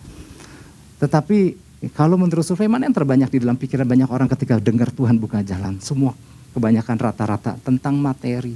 [1.02, 1.58] Tetapi
[1.92, 5.44] kalau menurut survei mana yang terbanyak di dalam pikiran banyak orang ketika dengar Tuhan buka
[5.44, 5.82] jalan?
[5.84, 6.16] Semua
[6.56, 8.56] kebanyakan rata-rata tentang materi,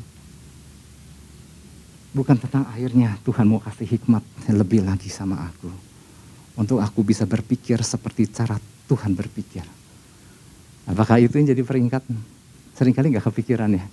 [2.16, 4.24] bukan tentang akhirnya Tuhan mau kasih hikmat
[4.56, 5.68] lebih lagi sama aku.
[6.56, 8.56] Untuk aku bisa berpikir seperti cara
[8.88, 9.64] Tuhan berpikir.
[10.88, 12.08] Apakah itu yang jadi peringkat?
[12.80, 13.84] Seringkali nggak kepikiran ya.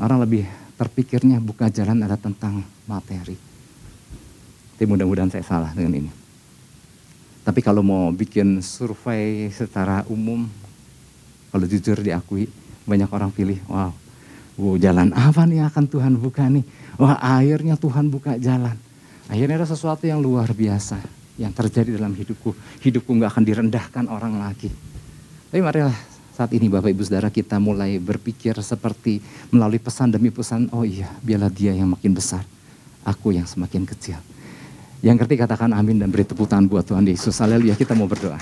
[0.00, 0.48] Orang lebih
[0.80, 3.36] terpikirnya buka jalan ada tentang materi.
[4.80, 6.10] Tapi mudah-mudahan saya salah dengan ini.
[7.44, 10.48] Tapi kalau mau bikin survei secara umum,
[11.52, 12.48] kalau jujur diakui,
[12.88, 13.92] banyak orang pilih, wow,
[14.56, 16.64] wow jalan apa nih akan Tuhan buka nih?
[16.96, 18.80] Wah akhirnya Tuhan buka jalan.
[19.28, 20.96] Akhirnya ada sesuatu yang luar biasa
[21.36, 22.56] yang terjadi dalam hidupku.
[22.80, 24.72] Hidupku nggak akan direndahkan orang lagi.
[25.52, 26.09] Tapi marilah
[26.40, 29.20] saat ini Bapak Ibu Saudara kita mulai berpikir seperti
[29.52, 32.40] melalui pesan demi pesan, oh iya biarlah dia yang makin besar,
[33.04, 34.16] aku yang semakin kecil.
[35.04, 37.36] Yang ngerti katakan amin dan beri tepuk tangan buat Tuhan Yesus.
[37.44, 38.40] Haleluya kita mau berdoa.